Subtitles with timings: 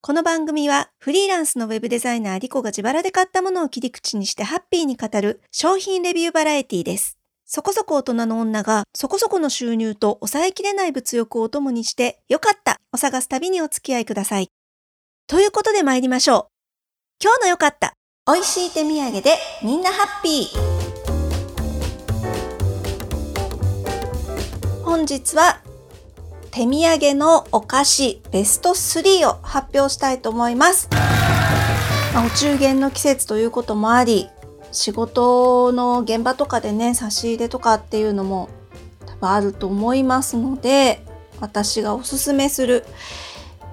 [0.00, 7.18] この番組はフリーランスのウェブデザイナーリコが自腹で買ったものを切り口にしてハッピーに語る商品レビューバラエティです。
[7.44, 14.50] そこそこ大人の女がそこそこの収入と抑えきれない物欲をお供にしてよかったを探す旅にお付き合いください。
[15.26, 16.46] ということで参りましょう。
[17.20, 17.94] 今日のよかった
[18.32, 19.32] 美味しい手土産で
[19.64, 20.46] みんなハッピー
[24.84, 25.60] 本日は
[26.58, 30.88] 手土産のお菓子ベスト3を発表したいと思います。
[32.12, 34.28] まあ、お中元の季節ということもあり、
[34.72, 38.48] 仕事の現場とかでね、差し入れとかっていうのも
[39.06, 41.04] 多分あると思いますので、
[41.38, 42.84] 私がおすすめする、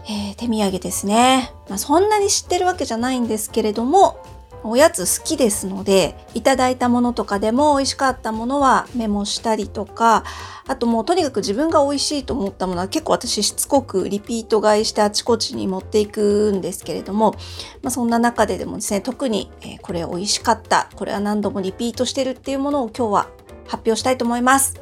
[0.07, 1.53] えー、手土産ですね。
[1.67, 4.23] まあ、そんなに知ってるわけじゃないんですけれども、
[4.67, 10.23] おやつ好きですので、いただいたものとかでも美味しかったものはメモしたりとか、
[10.67, 17.35] あともうとにかく自分が美味しいと思ったものは結構私しつこくリピート買いしてあちこちに持っていくんですけれども、
[17.83, 23.27] まあ、そんな中ででもですね、特に、えこれ美味しかった、これは何度もリピートしてるっていうものを今日は
[23.67, 24.81] 発表したいと思います。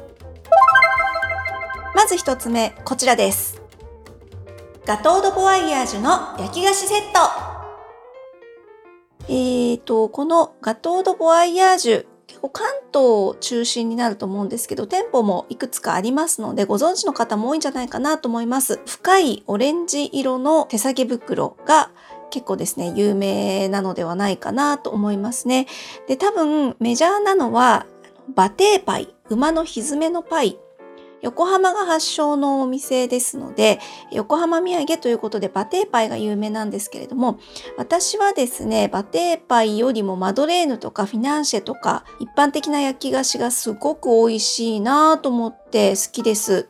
[1.94, 3.60] まず一つ目、こちらです。
[4.86, 7.43] ガトードボワイヤージュの焼き菓子セット。
[9.28, 18.80] えっ、ー、と、このガトードボワイヤージュ、結構関東中心になると思うんですけど、店舗もいくつかありますので、ご存知の方も多いんじゃないかなと思います。
[18.86, 21.90] 深いオレンジ色の手提げ袋が
[22.30, 25.66] 結構ですね、有名なのではないかなと思いますね。
[26.06, 27.86] で、多分メジャーなのは、
[28.34, 30.58] バテーパイ、馬のひずめのパイ
[31.24, 33.80] 横浜が発祥のお店ですので、
[34.12, 37.38] 横浜土産ということでバテーパイが有名なんですけれども、
[37.78, 46.68] 私はですね、バテーパイよりもマドレーヌとかフィナンシェとか一般的な焼き菓子がすごく美味しいなと思って好きです。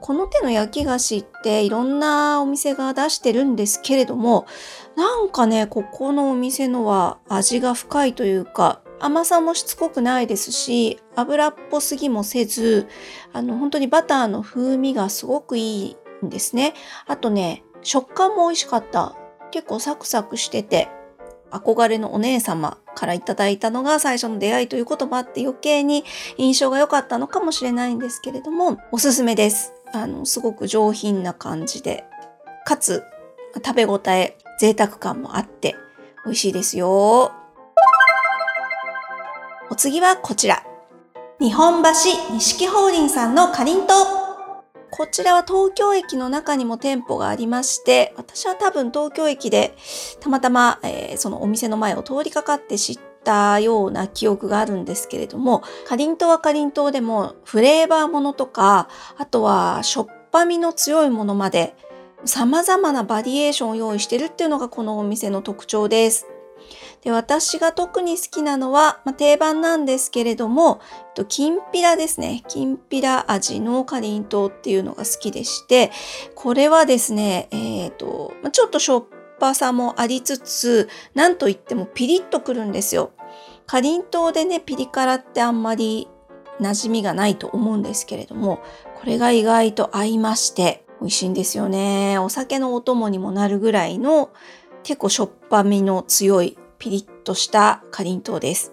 [0.00, 4.46] この手の焼き菓子っていろんなお店が出してるんですけれども、
[4.96, 12.88] なんかね、ここのお店のは味が深いというか、甘さもしつこくないですし、油っぽすぎもせず、
[13.32, 16.74] あの、本当にバターの風味がすごくいいんですね。
[17.06, 19.14] あとね、食感も美味しかった。
[19.50, 20.88] 結構サクサクしてて、
[21.50, 26.04] 憧れのお姉様からいただいたのが最初の出会いということもあって余計に
[26.36, 29.72] 印象が良かったのかもしれないんですけれども、おすすめです。
[29.92, 32.04] あの、すごく上品な感じで、
[32.64, 33.04] かつ
[33.64, 35.76] 食べ応え、贅沢感もあって
[36.24, 37.45] 美味しいですよ。
[39.68, 40.62] お次はこちら。
[41.40, 41.90] 日本橋
[42.32, 43.96] 錦法輪さんのかりんとう。
[44.90, 49.74] こちらは東京駅の中にも店舗がありまして、私は多分東京駅で
[50.20, 58.88] たまたま、えー、そのお店の前を通りかかって知ったような記憶があるんですけれども、かりんとうはかりんとうでもフレーバーものとか、
[59.18, 61.74] あとはしょっぱみの強いものまで
[62.24, 66.28] 様々なバリエーションを用意してるっていうのがこのお店の特徴です。
[67.02, 72.42] で私が特に好きなのは、まあ、定番なんですけれども、えっときんぴらですね。
[72.48, 75.92] きんぴら味のかりんとうっていうのが好きでして、
[76.34, 79.04] これはですね、えっ、ー、と、ちょっとしょっ
[79.38, 83.12] ぱさもありつつ、なんといってもピリッとくるんですよ。
[83.66, 86.08] かりんとうでね、ピリ辛ってあんまり
[86.60, 88.60] 馴染みがないと思うんですけれども、
[88.98, 92.18] これが意外と合いまして、美味しいんですよね。
[92.18, 94.30] お酒のお供にもなるぐらいの
[94.86, 98.72] 結構しょっぱみの強いピリッとしたかりんとうです。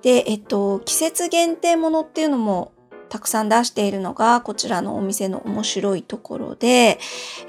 [0.00, 2.72] で、えっと、季節限定ものっていうのも
[3.10, 6.98] たくさん出しているのがこちらのお店の面白いところで、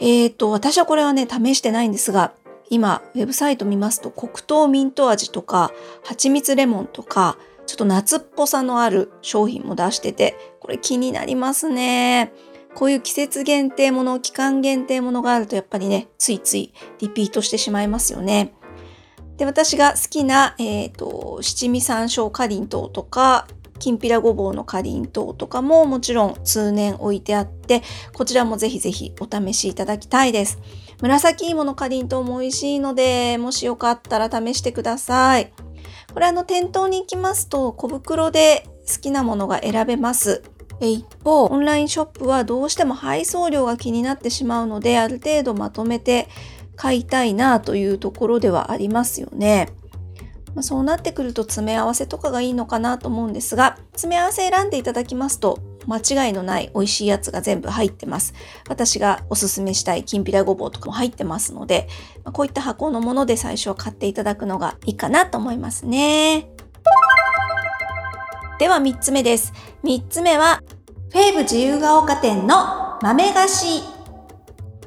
[0.01, 2.33] えっと、私はこれはね、試してないんですが、
[2.69, 5.72] 今、ウェブサイト見ますと黒糖ミント味とか、
[6.03, 12.33] 蜂蜜レモンとか、ちょっと夏っぽさのある商品も出してて、これ気になりますね。
[12.75, 18.53] こういう季節限定もの、期間限定ものがあるとやっぱりね、ついついリピートしてしまいますよね。
[19.38, 23.47] で、私が好きな、えっ、ー、と、七味山椒かりんとうとか、
[23.80, 27.81] きんぴらごぼうのかりんとうとかももちろん通年置いてあって、
[28.13, 30.59] こちらもぜひぜひお試しいただきたいです。
[31.02, 35.51] 紫芋のかりんとうも美味しいので、もしよかったら試してください。
[36.13, 40.44] これあの店頭に行きますと小袋で好きなものが選べます。
[40.81, 46.27] 一方、オンラインショップはどうしても配送料が気になってしまうので、ある程度まとめて
[46.75, 49.69] 買いたいなというところではありますよね。
[50.56, 58.33] ま、そうなってくると詰め合わせとかがいいのかなと思うんですが、詰め合わせ選んでいただきますと、間違いのない美味しいやつが全部入ってます。
[58.69, 61.88] 私がおすすめしたいきんぴらごぼうとかも入ってますので、
[62.31, 66.50] こういった箱のもので最初は買っていただくのがいいかなと思いますね。
[68.57, 69.52] では3つ目です。
[69.84, 70.62] 3つ目は、
[71.12, 73.84] フェーブ自由が丘店の豆菓子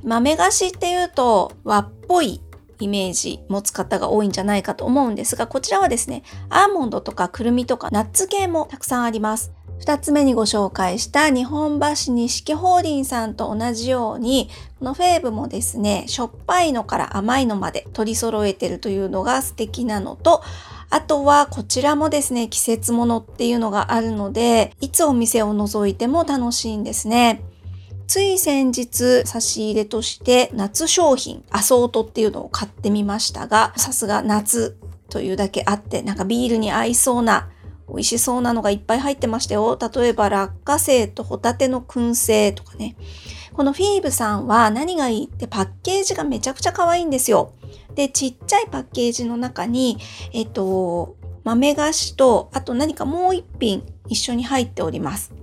[0.03, 2.41] 豆菓子っていうと和っぽい
[2.81, 9.53] イメージ持つ方が多いんじゃないかと思うんですが、こちらはですね、アーモンドとかくるみとかナッツ系もたくさんあります。
[9.79, 14.49] 二つ目にご紹介した日本橋錦法輪さんと同じように、
[14.79, 20.43] このフェーブもですね、しょっぱいのから甘いのまで取り揃えてるというのが素敵なのと、
[20.90, 27.43] あとはこちらもですね、季節物っていうのがあるので、いつお店を覗いても楽しいんですね。
[28.06, 34.79] つい先日差し入れとして夏商品アソートっていうのを買ってみましたが、さすが夏
[35.11, 37.50] というだけあって、なんかビールに合いそうな
[37.88, 39.79] 美味しそうなのがいっぱい入ってましたよ。
[39.79, 42.96] 例えば落花生とホタテの燻製とかね。
[43.58, 47.55] このフィーブさんは何がいいってパッケージがめちゃくちゃ可愛いんですよ。
[47.96, 49.99] で、ちっちゃいパッケージの中に、
[50.32, 55.34] えっと、豆菓子と、あと何かもう一品一緒に入っております。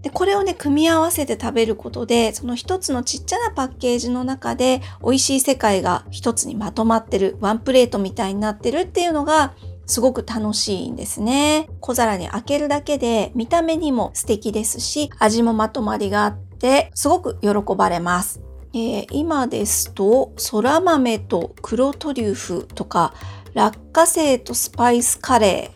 [0.00, 9.54] で、これをね、組み合わせて食べることで、その一つのちっちゃなパッケージの中で、美味しい世界が一つにまとまってる、ワンプレートみたいになってるっていうのが、
[9.86, 11.68] すごく楽しいんですね。
[11.78, 16.51] 小皿に開けるだけで見た目にも素敵ですし、味もまとまりがあって、
[16.94, 18.40] すごく喜ばれます。
[18.74, 23.12] えー、今ですと、空豆と黒トリュフとか、
[23.54, 25.70] 落花生とスパイスカレ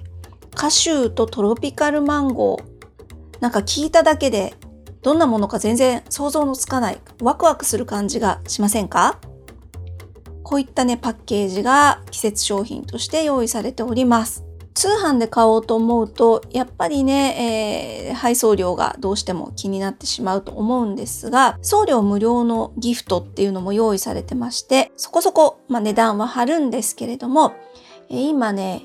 [0.50, 4.54] ー、カシューとトロピカルマンゴー、なんか聞いただけで
[5.02, 9.20] どんなものか全然想像のつかないワクワクする感じがしませんか？
[10.42, 14.45] こういったねパッケージが季節商品として用意されております。
[14.76, 27.54] 通販で買おうと思うとやっぱりね、えー、配送料がどうしても気になってしまうと思うんですが送料無料のギフトっていうのも用意されてましてそこそこ、まあ、値段は張るんですけれども、
[28.10, 28.82] えー、今ね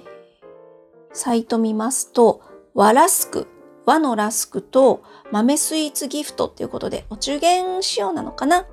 [1.12, 2.42] サイト見ますと
[2.74, 3.48] ワラスク
[3.86, 8.66] 和のラスクと豆スイーツギフトっていうことでお中元仕様なのかな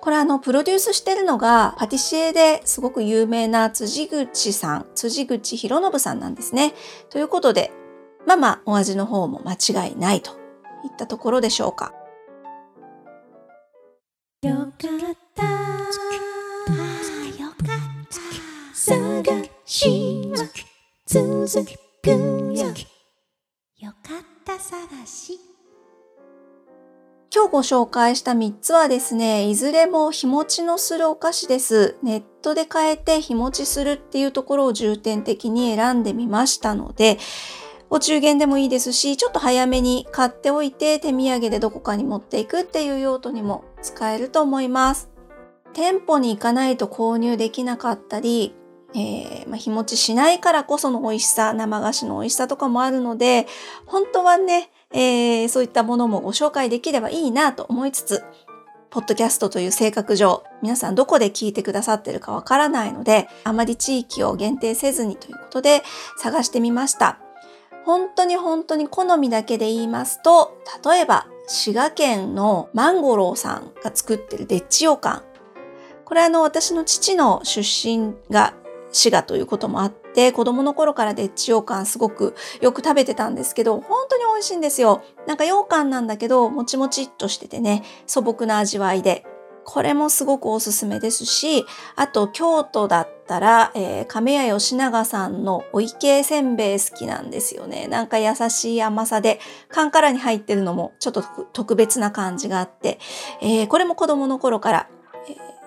[0.00, 6.74] これあのプロデュースしてるのがパティシエですごく有名な辻口さん辻口博信さんなんですね。
[7.10, 7.72] ということで
[8.26, 10.32] まあまあお味の方も間違いないと
[10.84, 11.92] いったところでしょうか。
[14.42, 14.72] よかっ
[15.34, 15.42] た。
[17.42, 17.66] よかっ
[18.10, 18.22] た。
[18.74, 20.48] 探しは
[21.06, 21.64] 続
[22.02, 22.16] くよ。
[23.78, 25.51] よかった探し。
[27.34, 31.96] 今日ご紹介した3つはですね、いずれも日持ちのするお菓子です。
[32.02, 37.16] ネットで買えて日持ちするっていうところを重点的に選んでみましたので、
[37.88, 45.08] お中元でもいいですし、ちょっと早めに買っておいて手土産でどこかに持っていくっていう用途にも使えると思います。
[45.72, 48.54] 店舗に行かないと購入できなかったり、
[48.94, 53.46] えー、まあ、日持ちしないからこその美味しさ、生菓子の美味しさとかもあるので、
[53.86, 58.24] 本当はね、えー、そういったものもご紹介できればいいなと思いつつ、
[58.90, 65.82] ポッドキャストという性格上、皆さんどこで聞いてくださってるかわからないので、あまり地域を限定せずにということで
[66.18, 67.18] 探してみました。
[67.84, 75.22] 本当に本当に好みだけで言いますと、例えば滋賀県のマンゴローさんが作ってるデッチオカン。
[76.04, 78.52] これあの私の父の出身が
[78.92, 85.02] 滋賀ということもあって、子供の頃からでっち羊羹すごくよく食べてたんですけど、本当に美味しいんですよ。
[85.26, 89.24] なんか羊羹なんだけど、もちもちっとしててね、素朴な味わいで。
[89.64, 91.64] これもすごくおすすめですし、
[91.96, 97.86] あと京都だったら、えー、亀屋吉永さんのお池せんべい好きなんですよね。
[97.86, 101.22] なんか優しい甘さで、カンカラに入ってるのもちょっと
[101.52, 102.98] 特別な感じがあって、
[103.40, 104.88] えー、これも子供の頃から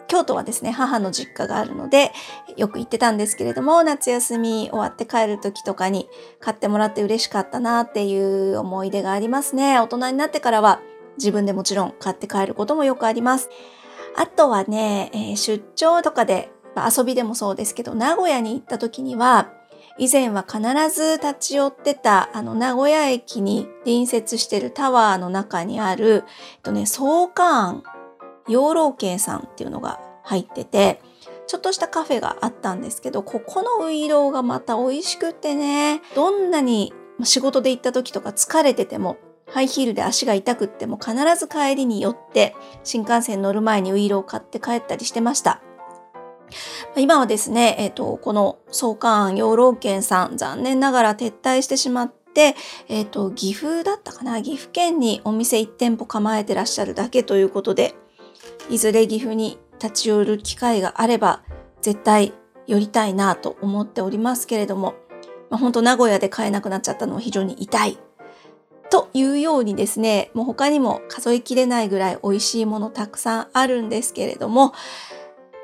[0.08, 2.12] 京都はですね、母の実家があるので、
[2.58, 6.08] よく行ってたんですけれども、夏休み終わって帰る時とかに
[6.40, 9.80] 買ってもらって嬉しかったなっていう思い出がありますね。
[9.80, 10.82] 大人になってからは
[11.18, 13.50] 自分でもちろん買って帰ることもよくあります。
[14.16, 19.52] あとはね、えー、出張とかで、ま、遊びでもそうですけど、名古屋に行った時には、
[19.98, 27.84] 以前は必ず立ち寄ってた、あの、名古屋駅に隣接してるタワーの中にある、えっとね、創刊
[28.48, 31.02] 養老渓さんっていうのが入ってて、
[31.48, 45.62] ちょっとしたカフェがあったんですけど、ここのウイローがまた美味しくてね、どんなに仕事で行った時とか疲れてても、ハイヒールで足が痛くっても必ず帰りに寄って新幹線乗る前にウイローを買って帰ったりしてました。
[46.98, 52.56] 今はですね、えっ、ー、と、この創刊養老県さん、残念ながら撤退してしまって、
[52.88, 57.96] えっ、ー、と、岐阜だったかな岐阜県にお店1店舗構えてらっしゃるだけということで、
[58.70, 61.44] いずれ岐阜に立ち寄る機会があれば
[61.82, 62.34] 絶対
[62.68, 64.96] 寄りたいなと思っておりますけれども、
[65.50, 67.98] まあ、本当名古屋で買えなくなっちゃったのは非常に痛い。
[68.90, 74.74] というようにですね、もう他にも数えきれないぐらい美味しいものたくさんあるんですけれども、ま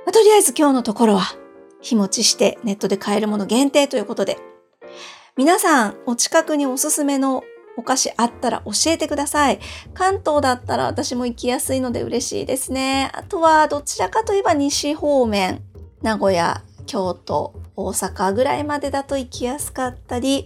[0.07, 1.35] あ、とりあえず今日のところは
[1.81, 4.37] 日持ちしてネットで買えるもの限定ということで、
[5.37, 7.43] 皆さんお近くにおすすめの
[7.81, 9.59] お菓子あったら教えてください。
[9.95, 13.09] 関東だったら私も行きやすいので嬉しいですね。
[13.13, 15.63] あとはどちらかといえば西方面、
[16.03, 20.45] 名古屋、京都、大阪ぐらいまでだと行きやすかったり、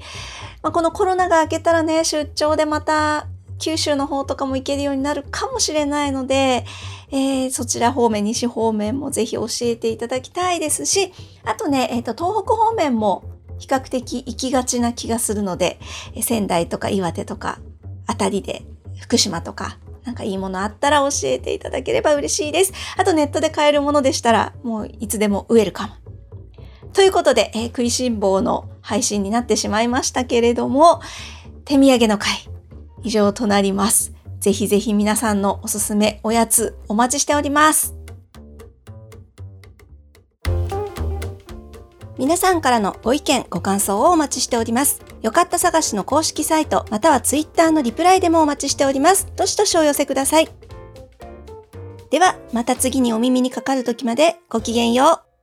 [0.64, 3.28] まあ、このコロナが明けたらね、出張でまた
[3.60, 6.66] 九州の方とかも行けるようになるかもしれないので、
[7.12, 11.12] えー、そちら方面、西方面もぜひ教えていただきたいですし、
[11.44, 13.24] あとね、えっ、ー、と、東北方面も
[13.58, 15.80] 比較的行きがちな気がするので、
[16.22, 17.60] 仙台とか岩手とか
[18.08, 18.64] あたりで
[19.00, 22.74] 福島とかなんかいいものあったら教えていただければ嬉しいです。
[22.98, 25.94] あとネットで買えるものでしたらもういつでもウェルカム。
[26.94, 31.02] ということで、えー、食いしん坊の配信になってしまいましたけれども、
[31.66, 32.32] 手土産の会
[33.04, 34.14] 以上となります。
[34.40, 37.95] ぜひぜひ皆さんのおすすめおやつお待ちしております。
[42.18, 45.02] 皆さんからのご意見、ご感想をお待ちしております。
[45.22, 49.28] よかった探しの公式サイト、または Twitter のリプライでもお待ちしております。
[49.36, 50.48] どしどしお寄せください。
[52.12, 55.35] では、また次にお耳にかかる時までごきげんよう。